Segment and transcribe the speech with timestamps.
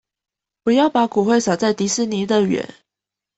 [0.63, 2.67] 不要把骨灰灑在迪士尼樂園